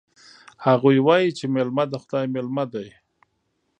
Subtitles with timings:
[0.65, 2.85] هغوی وایي چې میلمه د خدای مېلمه ده